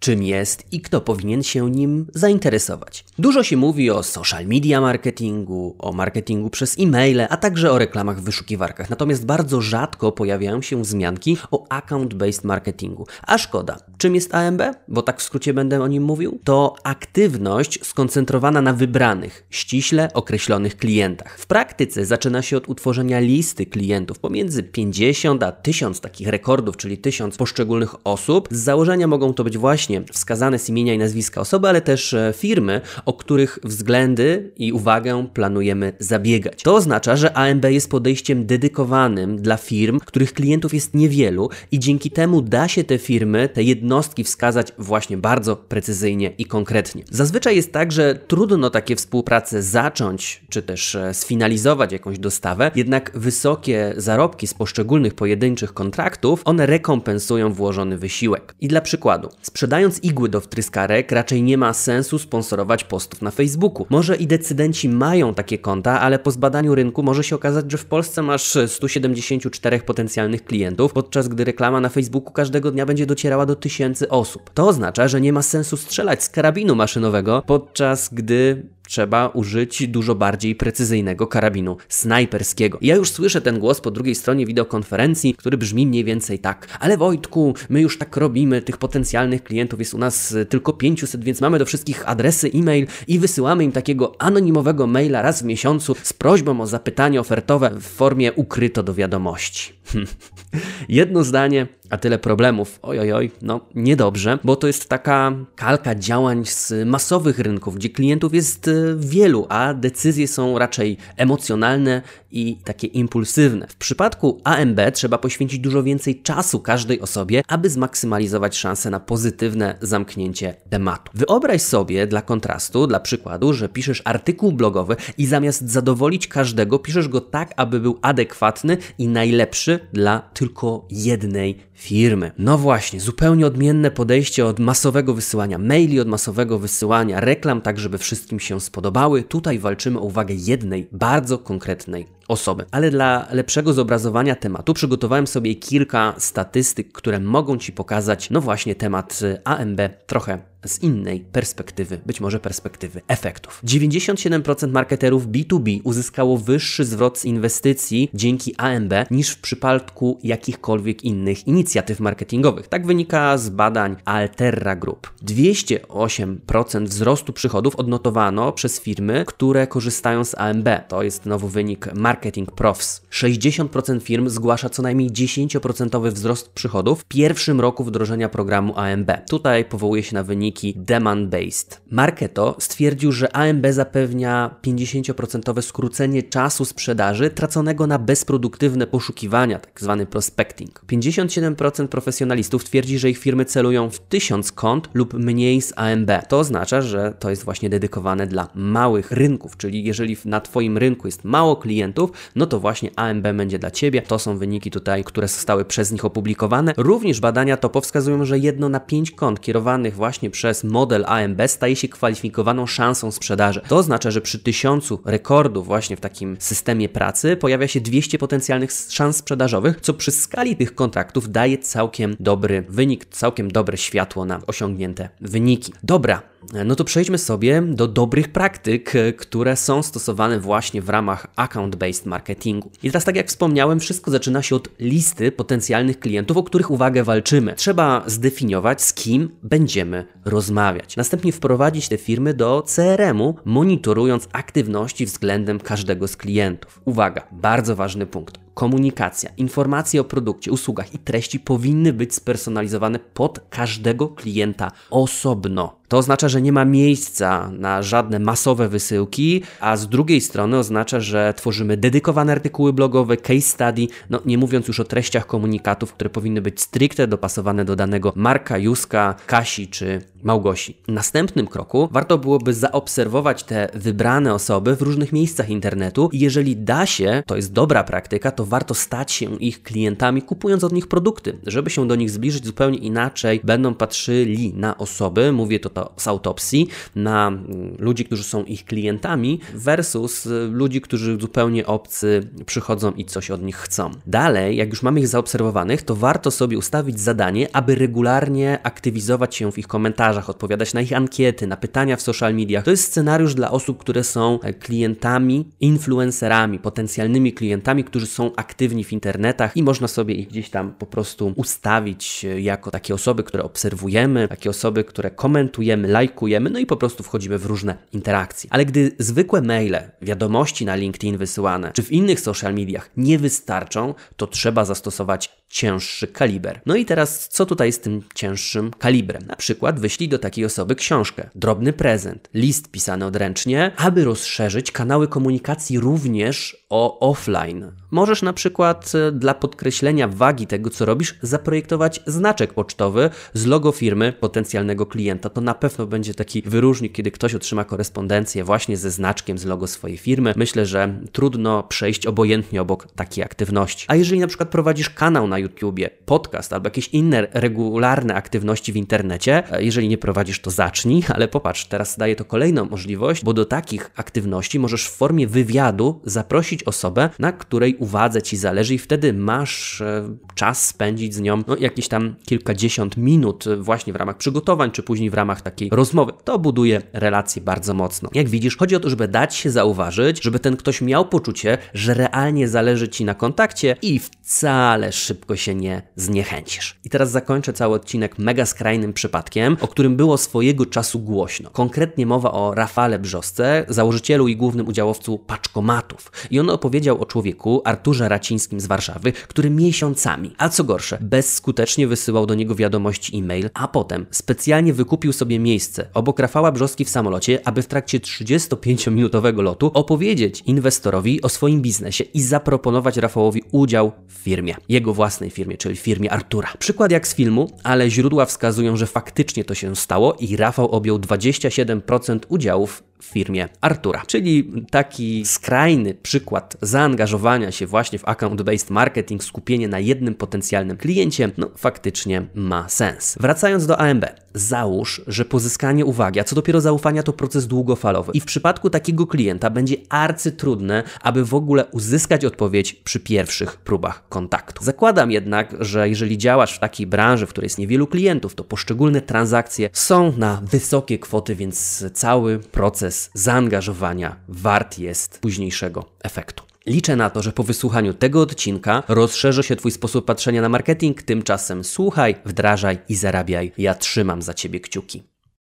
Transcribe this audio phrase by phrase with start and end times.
[0.00, 3.04] czym jest i kto powinien się nim zainteresować.
[3.18, 8.20] Dużo się mówi o social media marketingu, o marketingu przez e-maile, a także o reklamach
[8.20, 8.90] w wyszukiwarkach.
[8.90, 13.06] Natomiast bardzo rzadko pojawiają się wzmianki o account-based marketingu.
[13.26, 13.78] A szkoda.
[13.98, 14.62] Czym jest AMB?
[14.88, 16.40] Bo tak w skrócie będę o nim mówił.
[16.44, 21.38] To aktywność skoncentrowana na wybranych, ściśle określonych klientach.
[21.38, 26.98] W praktyce zaczyna się od utworzenia listy klientów pomiędzy 50 a 1000 takich rekordów, czyli
[26.98, 28.48] 1000 poszczególnych osób.
[28.50, 32.32] Z założenia mogą to być właśnie wskazane z imienia i nazwiska osoby, ale też e,
[32.36, 36.62] firmy, o których względy i uwagę planujemy zabiegać.
[36.62, 42.10] To oznacza, że AMB jest podejściem dedykowanym dla firm, których klientów jest niewielu i dzięki
[42.10, 47.04] temu da się te firmy, te jednostki wskazać właśnie bardzo precyzyjnie i konkretnie.
[47.10, 53.10] Zazwyczaj jest tak, że trudno takie współpracę zacząć, czy też e, sfinalizować jakąś dostawę, jednak
[53.14, 58.54] wysokie zarobki z poszczególnych pojedynczych kontraktów, one rekompensują włożony wysiłek.
[58.60, 63.30] I dla przykładu, sprzedają Mając igły do wtryskarek, raczej nie ma sensu sponsorować postów na
[63.30, 63.86] Facebooku.
[63.90, 67.84] Może i decydenci mają takie konta, ale po zbadaniu rynku może się okazać, że w
[67.84, 73.56] Polsce masz 174 potencjalnych klientów, podczas gdy reklama na Facebooku każdego dnia będzie docierała do
[73.56, 74.50] tysięcy osób.
[74.54, 80.14] To oznacza, że nie ma sensu strzelać z karabinu maszynowego, podczas gdy trzeba użyć dużo
[80.14, 82.78] bardziej precyzyjnego karabinu snajperskiego.
[82.82, 86.78] ja już słyszę ten głos po drugiej stronie wideokonferencji, który brzmi mniej więcej tak.
[86.80, 91.24] Ale Wojtku, my już tak robimy, tych potencjalnych klientów jest u nas e, tylko 500,
[91.24, 95.94] więc mamy do wszystkich adresy e-mail i wysyłamy im takiego anonimowego maila raz w miesiącu
[96.02, 99.72] z prośbą o zapytanie ofertowe w formie ukryto do wiadomości.
[100.88, 102.78] Jedno zdanie, a tyle problemów.
[102.82, 108.68] Ojojoj, no niedobrze, bo to jest taka kalka działań z masowych rynków, gdzie klientów jest
[108.68, 112.02] e, wielu, a decyzje są raczej emocjonalne
[112.32, 113.66] i takie impulsywne.
[113.68, 119.78] W przypadku AMB trzeba poświęcić dużo więcej czasu każdej osobie, aby zmaksymalizować szanse na pozytywne
[119.80, 121.12] zamknięcie tematu.
[121.14, 127.08] Wyobraź sobie dla kontrastu, dla przykładu, że piszesz artykuł blogowy i zamiast zadowolić każdego, piszesz
[127.08, 132.32] go tak, aby był adekwatny i najlepszy dla tylko jednej firmy.
[132.38, 137.98] No właśnie, zupełnie odmienne podejście od masowego wysyłania maili, od masowego wysyłania reklam, tak żeby
[137.98, 139.22] wszystkim się spodobały.
[139.22, 142.64] Tutaj walczymy o uwagę jednej, bardzo konkretnej osoby.
[142.70, 148.74] Ale dla lepszego zobrazowania tematu przygotowałem sobie kilka statystyk, które mogą Ci pokazać, no właśnie,
[148.74, 153.62] temat AMB trochę z innej perspektywy, być może perspektywy efektów.
[153.64, 161.46] 97% marketerów B2B uzyskało wyższy zwrot z inwestycji dzięki AMB niż w przypadku jakichkolwiek innych
[161.46, 162.68] inicjatyw marketingowych.
[162.68, 165.10] Tak wynika z badań Alterra Group.
[165.26, 170.68] 208% wzrostu przychodów odnotowano przez firmy, które korzystają z AMB.
[170.88, 173.02] To jest nowy wynik Marketing Profs.
[173.12, 179.10] 60% firm zgłasza co najmniej 10% wzrost przychodów w pierwszym roku wdrożenia programu AMB.
[179.28, 181.80] Tutaj powołuje się na wynik wyniki demand-based.
[181.90, 189.96] Marketo stwierdził, że AMB zapewnia 50% skrócenie czasu sprzedaży traconego na bezproduktywne poszukiwania, tzw.
[189.98, 190.82] Tak prospecting.
[190.92, 196.10] 57% profesjonalistów twierdzi, że ich firmy celują w 1000 kont lub mniej z AMB.
[196.28, 201.08] To oznacza, że to jest właśnie dedykowane dla małych rynków, czyli jeżeli na Twoim rynku
[201.08, 204.02] jest mało klientów, no to właśnie AMB będzie dla Ciebie.
[204.02, 206.74] To są wyniki tutaj, które zostały przez nich opublikowane.
[206.76, 211.76] Również badania to wskazują, że jedno na 5 kont kierowanych właśnie przez model AMB staje
[211.76, 213.60] się kwalifikowaną szansą sprzedaży.
[213.68, 218.72] To oznacza, że przy tysiącu rekordów właśnie w takim systemie pracy pojawia się 200 potencjalnych
[218.72, 224.40] szans sprzedażowych, co przy skali tych kontraktów daje całkiem dobry wynik, całkiem dobre światło na
[224.46, 225.72] osiągnięte wyniki.
[225.82, 226.22] Dobra,
[226.64, 232.70] no to przejdźmy sobie do dobrych praktyk, które są stosowane właśnie w ramach account-based marketingu.
[232.82, 237.04] I teraz, tak jak wspomniałem, wszystko zaczyna się od listy potencjalnych klientów, o których uwagę
[237.04, 237.54] walczymy.
[237.54, 240.96] Trzeba zdefiniować, z kim będziemy rozmawiać.
[240.96, 246.80] Następnie wprowadzić te firmy do CRM-u, monitorując aktywności względem każdego z klientów.
[246.84, 248.49] Uwaga, bardzo ważny punkt.
[248.54, 255.80] Komunikacja, informacje o produkcie, usługach i treści powinny być spersonalizowane pod każdego klienta osobno.
[255.90, 261.00] To oznacza, że nie ma miejsca na żadne masowe wysyłki, a z drugiej strony oznacza,
[261.00, 266.10] że tworzymy dedykowane artykuły blogowe, case study, no nie mówiąc już o treściach komunikatów, które
[266.10, 270.76] powinny być stricte dopasowane do danego Marka, Juska, Kasi czy Małgosi.
[270.88, 276.56] W następnym kroku warto byłoby zaobserwować te wybrane osoby w różnych miejscach internetu i jeżeli
[276.56, 280.86] da się, to jest dobra praktyka, to warto stać się ich klientami, kupując od nich
[280.86, 286.08] produkty, żeby się do nich zbliżyć zupełnie inaczej, będą patrzyli na osoby, mówię to z
[286.08, 292.92] autopsji na mm, ludzi, którzy są ich klientami, versus y, ludzi, którzy zupełnie obcy przychodzą
[292.92, 293.90] i coś od nich chcą.
[294.06, 299.52] Dalej, jak już mamy ich zaobserwowanych, to warto sobie ustawić zadanie, aby regularnie aktywizować się
[299.52, 302.64] w ich komentarzach, odpowiadać na ich ankiety, na pytania w social mediach.
[302.64, 308.84] To jest scenariusz dla osób, które są e, klientami, influencerami, potencjalnymi klientami, którzy są aktywni
[308.84, 313.24] w internetach i można sobie ich gdzieś tam po prostu ustawić e, jako takie osoby,
[313.24, 318.50] które obserwujemy, takie osoby, które komentujemy lajkujemy, no i po prostu wchodzimy w różne interakcje.
[318.52, 323.94] Ale gdy zwykłe maile, wiadomości na LinkedIn wysyłane, czy w innych social mediach nie wystarczą,
[324.16, 326.60] to trzeba zastosować cięższy kaliber.
[326.66, 329.22] No i teraz, co tutaj z tym cięższym kalibrem?
[329.26, 335.08] Na przykład wyślij do takiej osoby książkę, drobny prezent, list pisany odręcznie, aby rozszerzyć kanały
[335.08, 337.79] komunikacji również o offline.
[337.90, 343.72] Możesz na przykład e, dla podkreślenia wagi tego, co robisz, zaprojektować znaczek pocztowy z logo
[343.72, 345.30] firmy potencjalnego klienta.
[345.30, 349.66] To na pewno będzie taki wyróżnik, kiedy ktoś otrzyma korespondencję właśnie ze znaczkiem z logo
[349.66, 350.34] swojej firmy.
[350.36, 353.84] Myślę, że trudno przejść obojętnie obok takiej aktywności.
[353.88, 358.76] A jeżeli na przykład prowadzisz kanał na YouTubie, podcast albo jakieś inne regularne aktywności w
[358.76, 363.32] internecie, e, jeżeli nie prowadzisz, to zacznij, ale popatrz, teraz daje to kolejną możliwość, bo
[363.32, 368.78] do takich aktywności możesz w formie wywiadu zaprosić osobę, na której uwadze ci zależy i
[368.78, 374.16] wtedy masz e, czas spędzić z nią no, jakieś tam kilkadziesiąt minut właśnie w ramach
[374.16, 376.12] przygotowań, czy później w ramach takiej rozmowy.
[376.24, 378.10] To buduje relacje bardzo mocno.
[378.14, 381.94] Jak widzisz, chodzi o to, żeby dać się zauważyć, żeby ten ktoś miał poczucie, że
[381.94, 386.80] realnie zależy ci na kontakcie i wcale szybko się nie zniechęcisz.
[386.84, 391.50] I teraz zakończę cały odcinek mega skrajnym przypadkiem, o którym było swojego czasu głośno.
[391.50, 396.12] Konkretnie mowa o Rafale Brzosce, założycielu i głównym udziałowcu paczkomatów.
[396.30, 401.86] I on opowiedział o człowieku, Arturze Racińskim z Warszawy, który miesiącami, a co gorsze, bezskutecznie
[401.86, 406.88] wysyłał do niego wiadomości e-mail, a potem specjalnie wykupił sobie miejsce obok Rafała Brzoski w
[406.88, 413.92] samolocie, aby w trakcie 35-minutowego lotu opowiedzieć inwestorowi o swoim biznesie i zaproponować Rafałowi udział
[414.08, 416.48] w firmie, jego własnej firmie, czyli firmie Artura.
[416.58, 420.98] Przykład jak z filmu, ale źródła wskazują, że faktycznie to się stało i Rafał objął
[420.98, 424.02] 27% udziałów w firmie Artura.
[424.06, 431.30] Czyli taki skrajny przykład zaangażowania się właśnie w account-based marketing, skupienie na jednym potencjalnym kliencie,
[431.38, 433.16] no faktycznie ma sens.
[433.20, 434.04] Wracając do AMB,
[434.34, 439.06] załóż, że pozyskanie uwagi, a co dopiero zaufania to proces długofalowy i w przypadku takiego
[439.06, 444.64] klienta będzie arcytrudne, aby w ogóle uzyskać odpowiedź przy pierwszych próbach kontaktu.
[444.64, 449.00] Zakładam jednak, że jeżeli działasz w takiej branży, w której jest niewielu klientów, to poszczególne
[449.00, 456.49] transakcje są na wysokie kwoty, więc cały proces zaangażowania wart jest późniejszego efektu.
[456.66, 461.02] Liczę na to, że po wysłuchaniu tego odcinka rozszerzy się Twój sposób patrzenia na marketing.
[461.02, 463.52] Tymczasem słuchaj, wdrażaj i zarabiaj.
[463.58, 465.09] Ja trzymam za Ciebie kciuki.